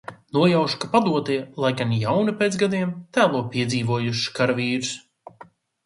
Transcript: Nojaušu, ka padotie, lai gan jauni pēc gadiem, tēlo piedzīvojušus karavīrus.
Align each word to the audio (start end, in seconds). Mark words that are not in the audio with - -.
Nojaušu, 0.35 0.79
ka 0.83 0.87
padotie, 0.93 1.37
lai 1.65 1.71
gan 1.83 1.93
jauni 1.99 2.35
pēc 2.41 2.59
gadiem, 2.65 2.97
tēlo 3.19 3.45
piedzīvojušus 3.53 4.35
karavīrus. 4.41 5.01